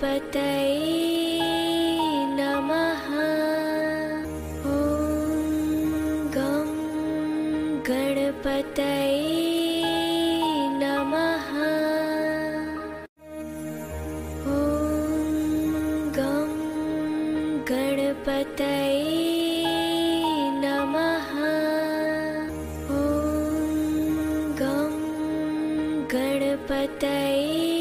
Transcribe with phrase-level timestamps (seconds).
[0.00, 0.78] पतय
[2.38, 3.06] नमः।
[6.34, 6.72] गं
[7.88, 9.22] गणपतय
[10.82, 11.52] नमः।
[16.18, 16.52] गं
[17.70, 19.04] गणपतय
[20.64, 21.32] नमः।
[24.60, 24.92] गं
[26.12, 27.75] गणपतय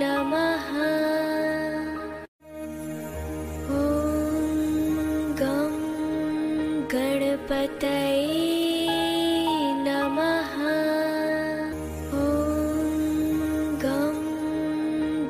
[0.00, 0.66] नमः।
[5.40, 5.74] गं
[6.92, 8.26] गणपतय
[9.86, 10.54] नमः।
[13.84, 14.16] गं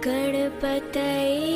[0.06, 1.55] गणपतये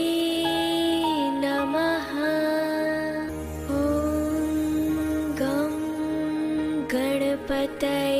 [7.81, 8.20] day.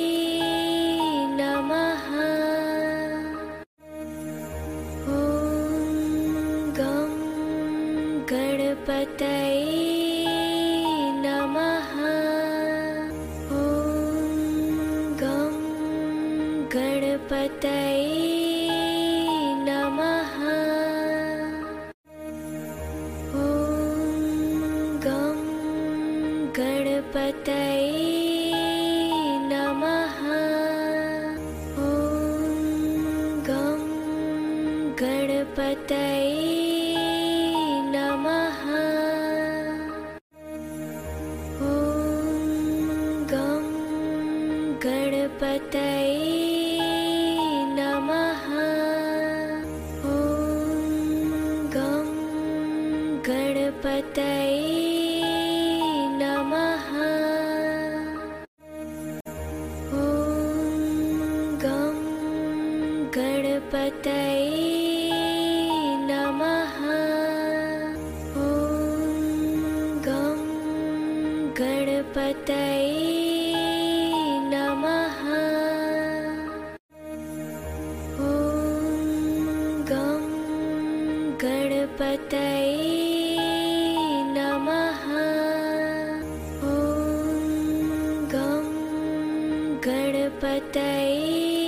[90.41, 91.60] but they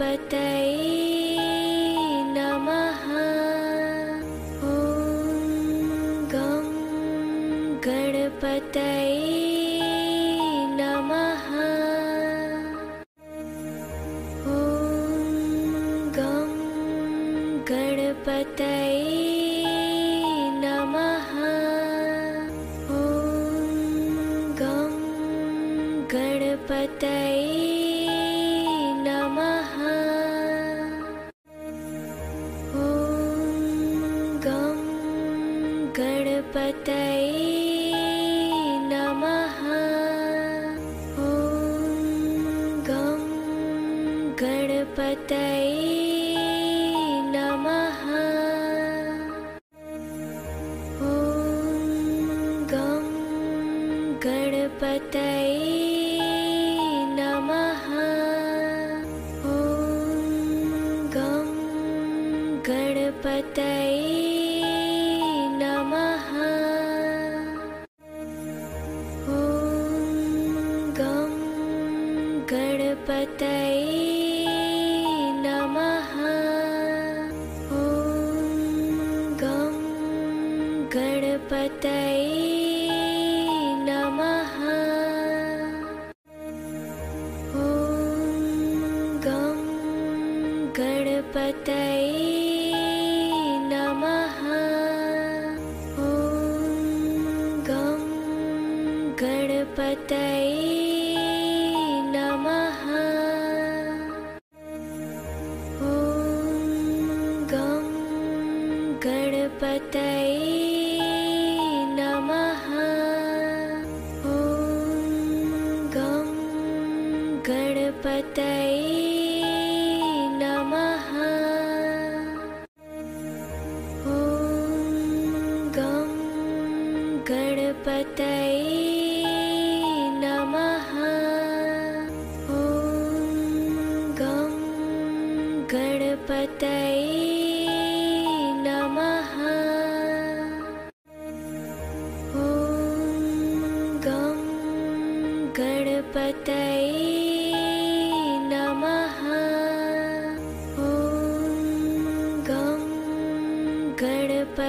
[0.00, 1.25] बताई
[91.36, 92.35] But they.